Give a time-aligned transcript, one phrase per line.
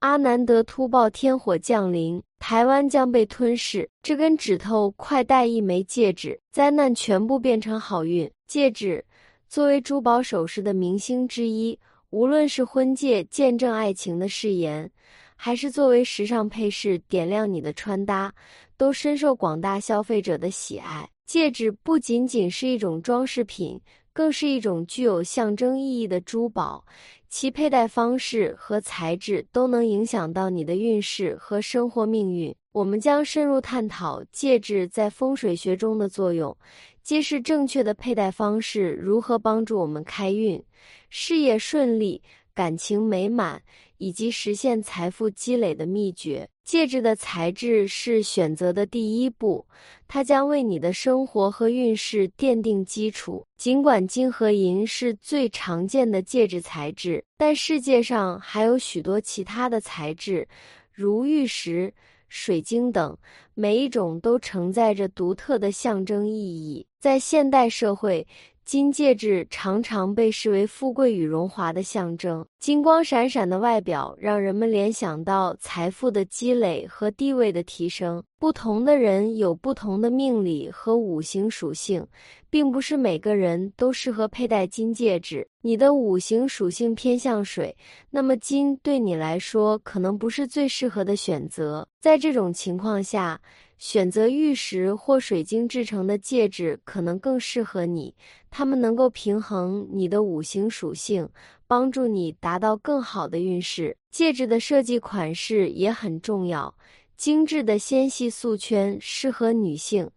[0.00, 3.88] 阿南德突爆天火降临，台湾将被吞噬。
[4.00, 8.30] 这根指头快戴一枚戒指，灾难全部变成好运。
[8.46, 9.04] 戒指
[9.48, 11.76] 作为珠宝首饰的明星之一，
[12.10, 14.88] 无论是婚戒见证爱情的誓言，
[15.34, 18.32] 还是作为时尚配饰点亮你的穿搭，
[18.76, 21.08] 都深受广大消费者的喜爱。
[21.26, 23.80] 戒指不仅仅是一种装饰品。
[24.10, 26.84] 更是一种具有象征意义的珠宝，
[27.28, 32.54] 其佩戴方式和材质都能影响到你的运势和生活命运。
[32.72, 36.56] 我们将深入探讨戒指在风水学中的作用，
[37.02, 40.62] 揭示正确的佩戴方式如何帮助我们开运、
[41.10, 42.22] 事业顺利、
[42.58, 43.62] 感情美满。
[43.98, 46.48] 以及实现财富积累的秘诀。
[46.64, 49.66] 戒指的材质是选择的第一步，
[50.06, 53.44] 它将为你的生活和运势奠定基础。
[53.56, 60.46] 尽管金和银是最常见的戒指材质，但世界上还有许多其他的材质，
[60.92, 61.92] 如玉石、
[62.28, 63.16] 水晶等，
[63.54, 66.86] 每一种都承载着独特的象征意义。
[67.00, 68.26] 在现代社会，
[68.68, 78.22] 金戒指常常被视为富贵与荣华的象征，金光闪闪的外表让人们联想到财富的积累和地位的提升。
[78.38, 82.06] 不同的人有不同的命理和五行属性，
[82.50, 85.46] 并不是每个人都适合佩戴金戒指。
[85.60, 87.76] 你的五行属性偏向水，
[88.10, 91.86] 那么金对你来说可能不是最适合的选择。
[92.00, 93.40] 在这种情况下，
[93.76, 98.14] 选择玉石或水晶制成的戒指可能更适合你，
[98.50, 101.28] 它们能够平衡你的五行属性，
[101.66, 103.96] 帮助你达到更好的运势。
[104.10, 106.74] 戒指的设计款式也很重要。
[107.16, 110.08] 精致的纤细素圈适合女性，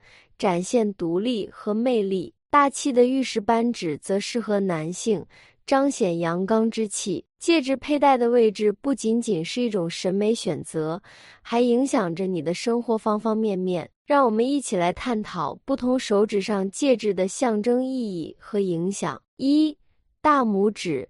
[0.42, 5.24] 展现独立和魅力；大气的玉石扳指则适合男性，
[5.68, 7.24] 彰显阳刚之气。
[7.38, 11.04] 戒指佩戴的位置不仅仅是一种审美选择，
[11.44, 13.88] 还影响着你的生活方方面面。
[14.08, 19.22] 让我们一起来探讨不同手指上戒指的象征意义和影响。
[19.38, 19.78] 一、
[20.24, 21.08] 大拇指。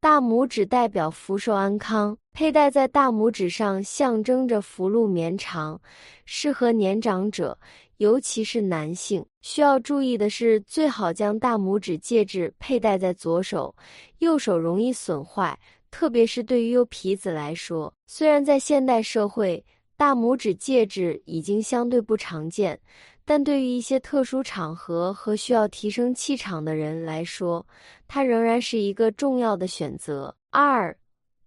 [0.00, 5.80] 大拇指代表福寿安康，佩戴在大拇指上象征着福禄绵长，
[6.24, 7.58] 适合年长者，
[7.98, 9.24] 尤其是男性。
[9.42, 13.72] 需要注意的是，最好将大拇指戒指佩戴在左手，
[14.18, 15.56] 右手容易损坏，
[15.90, 17.92] 特别是对于右皮子来说。
[18.06, 19.64] 虽然在现代社会，
[19.96, 22.80] 大拇指戒指已经相对不常见。
[23.24, 27.66] 但对于一些特殊场合和需要提升气场的人来说，
[28.06, 30.34] 它仍然是一个重要的选择。
[30.48, 30.96] 二，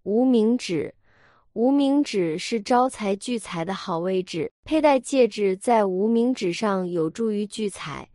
[0.04, 0.94] 无名指，
[1.54, 8.08] 无名指是招财聚财的好位置，佩戴戒指在无名指上有助于聚财，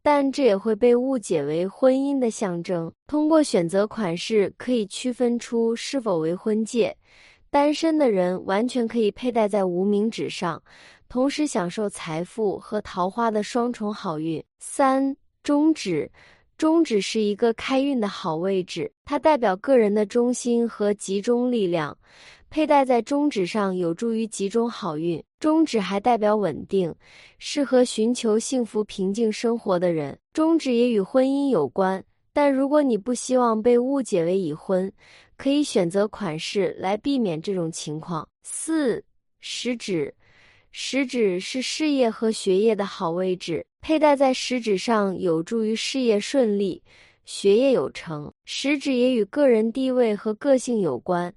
[0.00, 2.90] 但这也会被误解为婚姻的象征。
[3.06, 6.96] 通过选择款式可以区分出是否为婚戒，
[7.50, 10.62] 单身的人完全可以佩戴在无名指上。
[11.10, 14.42] 同时享受财富和桃花的双重好运。
[14.60, 16.10] 三中指，
[16.56, 21.96] 中指是一个开运的好位置，它代表个人的中心和集中力量，
[22.50, 25.22] 佩戴在中指上有助于集中好运。
[25.38, 26.94] 中指还代表稳定，
[27.38, 30.18] 适合寻求幸福平静生活的人。
[30.32, 34.92] 中指也与婚姻有关，但如果你不希望被误解为已婚，
[35.36, 38.28] 可以选择款式来避免这种情况。
[38.42, 39.04] 四
[39.40, 40.14] 食指。
[40.70, 46.82] 食指是事业和学业的好位置，佩戴在食指上有助于事业顺利、
[47.28, 48.32] 学业有成。
[48.46, 51.30] 食指也与个人地位和个性有关，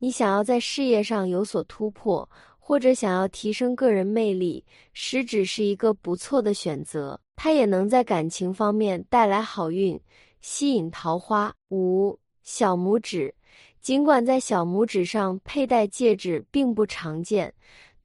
[0.00, 7.18] 你想要在事业上有所突破，或者想要提升个人魅力，食指是一个不错的选择。
[7.36, 9.98] 它也能在感情方面带来好运，
[10.40, 11.54] 吸引桃花。
[11.70, 13.32] 五小拇指，
[13.80, 17.54] 尽管在小拇指上佩戴戒指并不常见。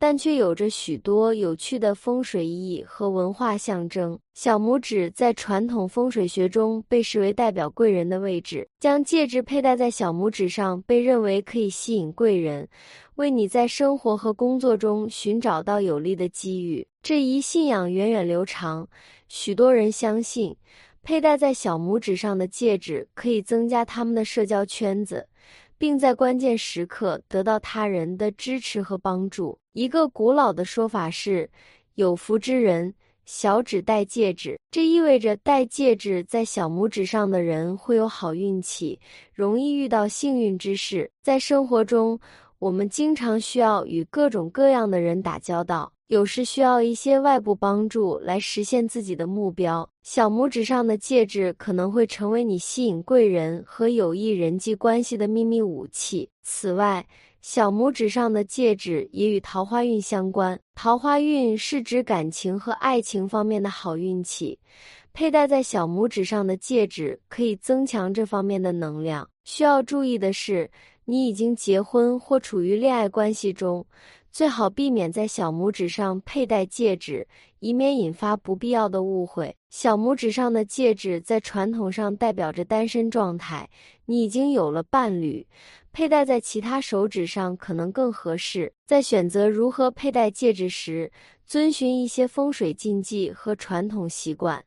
[0.01, 4.17] 但却有着许多有趣的风水意义和文化象征。
[4.34, 12.67] 小拇指在传统风水学中被视为代表贵人的位置，将戒指佩戴在小拇指上，被认为可以吸引贵人，
[13.13, 16.84] 为你在生活和工作中寻找到有利的机遇。
[17.03, 18.87] 这一信仰源远流长，
[19.28, 20.58] 许多人相信，
[21.03, 25.28] 佩戴在小拇指上的戒指可以增加他们的社交圈子。
[25.81, 29.57] 并在关键时刻得到他人的支持和帮助。
[29.73, 31.49] 一个古老的说法是：
[31.95, 32.93] 有福之人
[33.25, 38.99] 小指戴戒指，这意味着戴戒指在小拇指上的人会有好运气，
[39.33, 41.09] 容易遇到幸运之事。
[41.23, 42.19] 在生活中，
[42.59, 45.91] 我们经常需要与各种各样的人打交道。
[46.11, 49.90] 有时需要一些外部帮助来实现自己的目标。
[50.03, 56.29] 小拇指上的戒指可能会成为你吸引贵人和有益人际关系的秘密武器。
[56.41, 57.08] 此外，
[57.41, 60.59] 小拇指上的戒指也与桃花运相关。
[60.75, 64.59] 桃花运是指感情和爱情方面的好运气，
[65.13, 69.25] 佩戴在小拇指上的戒指可以增强这方面的能量。
[69.46, 70.69] 需要注意的是，
[71.05, 73.85] 你已经结婚或处于恋爱关系中，
[74.31, 77.28] 最好避免在小拇指上佩戴戒指，
[77.59, 79.55] 以免引发不必要的误会。
[79.69, 83.69] 小拇指上的戒指在传统上代表着单身状态，
[84.05, 85.45] 你已经有了伴侣。
[85.91, 88.72] 佩戴在其他手指上可能更合适。
[88.85, 91.11] 在选择如何佩戴戒指时，
[91.45, 94.63] 遵循一些风水禁忌和传统习惯，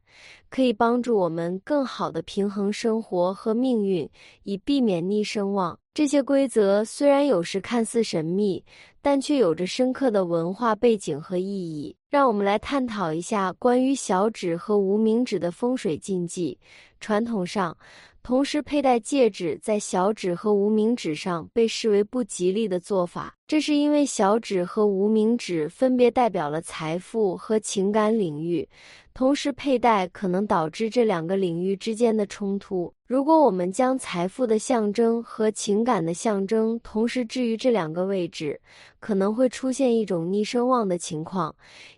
[0.55, 4.09] 可以帮助我们更好的平衡生活和命运，
[4.45, 5.77] 以避免逆声望。
[5.93, 8.65] 这些规则虽然有时看似神秘，
[9.03, 11.97] 但却有着深刻的文化背景和意义。
[12.09, 16.57] 让我们来探讨一下关于小指和无名指的风水禁忌。
[17.01, 17.77] 传统上，
[18.25, 28.67] 同时佩戴戒指在小指和无名指上被视为不吉利的做法，这是因为小指和无名指分别代表了财富和情感领域，
[29.13, 32.91] 同时佩戴可能导致这两个领域之间的冲突。
[33.07, 38.59] 如果我们将财富的象征和情感的象征同时置于这两个位置，
[38.99, 41.55] 可能会出现一种逆声望的情况，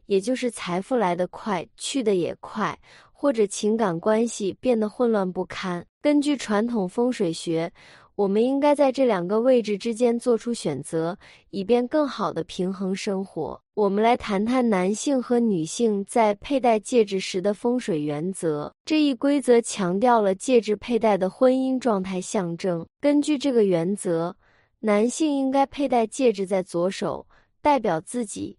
[0.06, 2.76] 也就是财富来得快，去得也快。
[3.18, 5.86] 或者情感关系变得混乱不堪。
[6.02, 7.72] 根据传统风水学，
[8.14, 11.18] 我们应该在这两个位置之间做出选择，
[11.48, 13.58] 以便更好的平衡生活。
[13.72, 18.70] 我们来谈谈男性和女性在佩戴戒指时的风水原则。
[18.84, 22.86] 这一规则强调了戒指佩戴的婚姻状态象征。
[23.00, 24.36] 根据这个原则，
[24.80, 27.26] 男性应该佩戴戒指在左手，
[27.62, 28.56] 代表自己；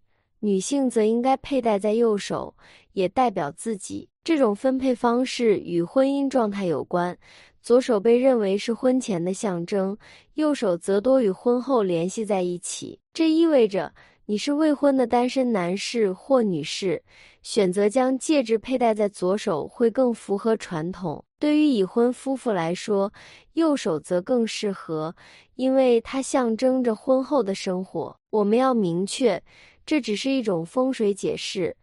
[0.47, 2.55] 女性则应该佩戴在右手，
[2.93, 4.07] 也代表自己。
[4.23, 7.17] 这种分配方式与婚姻状态有关，
[7.61, 9.97] 左手被认为是婚前的象征，
[10.35, 12.97] 右手则多与婚后联系在一起。
[13.13, 13.93] 这意味着
[14.25, 17.03] 你是未婚的单身男士或女士，
[17.41, 21.21] 选择将戒指佩戴在左手会更符合传统。
[21.37, 23.11] 对于已婚夫妇来说，
[23.53, 25.13] 右手则更适合，
[25.55, 28.15] 因为它象征着婚后的生活。
[28.29, 29.41] 我们要明确，
[29.87, 31.75] 这只是一种风水解释。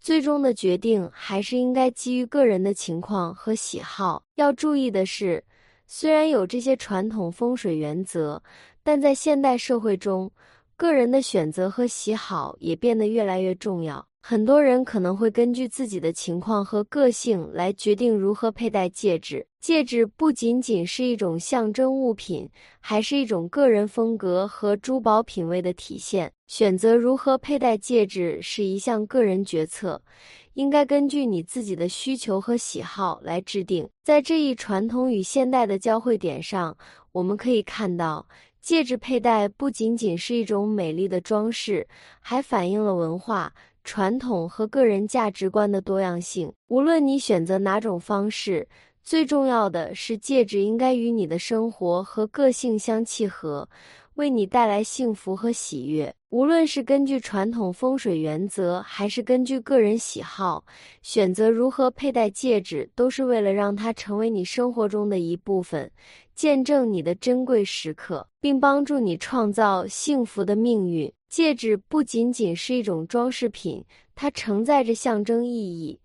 [0.00, 4.22] 最终的决定还是应该基于个人的情况和喜好。
[4.36, 5.44] 要注意的是，
[5.86, 8.42] 虽然有这些传统风水原则，
[8.82, 10.32] 但在现代社会中，
[10.74, 14.06] 个人的选择和喜好也变得越来越重要。
[14.22, 19.46] 很多人可能会根据自己的情况和个性来决定如何佩戴戒指。
[19.60, 22.48] 戒指不仅仅是一种象征物品，
[22.80, 26.32] 还是一种个人风格和珠宝品味的体现。
[26.50, 30.02] 选择如何佩戴戒指是一项个人决策，
[30.54, 33.88] 应该根据你自己的需求和喜好来制定。
[34.02, 36.76] 在这一传统与现代的交汇点上，
[37.12, 38.26] 我们可以看到，
[38.60, 41.86] 戒指佩戴不仅仅是一种美丽的装饰，
[42.18, 43.54] 还反映了文化。
[43.84, 46.52] 传统和个人价值观的多样性。
[46.66, 48.68] 无论你选择哪种方式，
[49.04, 53.68] 最重要的是戒指应该与你的生活和个性相契合，
[54.14, 56.12] 为你带来幸福和喜悦。
[56.30, 60.64] 无论是根据传统风水原则，还是根据个人喜好，
[61.02, 65.90] 选择如何佩戴戒指，都是为了让它成为你生活中的一部分，
[66.36, 71.12] 见证你的珍贵时刻，并帮助你创造幸福的命运。
[71.28, 75.98] 戒指不仅仅是一种装饰品，它承载着象征意义，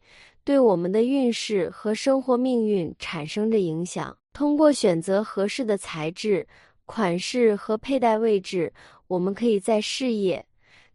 [0.43, 4.17] 对我们的运势和生活命运产生着影响。
[4.33, 6.45] 通过选择合适的材质、
[6.85, 8.73] 款式和佩戴位置，
[9.07, 10.45] 我们可以在事业、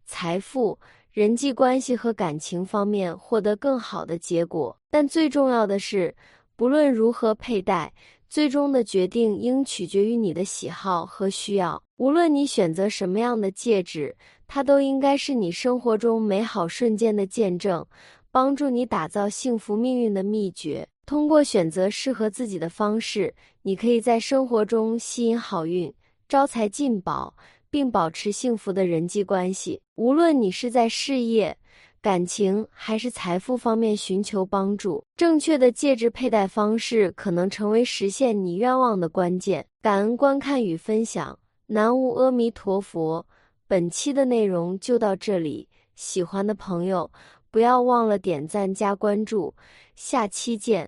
[0.05, 0.79] 财富、
[1.11, 4.77] 人际关系和感情方面获得更好的结果。
[4.89, 6.15] 但最重要的是，
[6.55, 7.93] 不论如何佩戴。
[8.29, 11.83] 最终的决定应取决于你的喜好和需要。
[11.97, 14.15] 无论你选择什么样的戒指，
[14.47, 17.85] 它都应该是你生活中美好瞬间的见证，
[18.31, 20.87] 帮助你打造幸福命运的秘诀。
[21.11, 25.93] 通过选择适合自己的方式，你可以在生活中吸引好运、
[26.29, 27.35] 招财进宝，
[27.69, 29.81] 并保持幸福的人际关系。
[29.95, 31.57] 无论你是在事业，
[32.01, 39.65] 感情还是财富方面寻求帮助，正确的戒指佩戴方式可能成为实现你愿望的关键。
[39.81, 43.27] 感恩观看与分享，南无阿弥陀佛。
[43.67, 47.11] 本期的内容就到这里，喜欢的朋友
[47.51, 49.53] 不要忘了点赞加关注，
[49.93, 50.87] 下期见。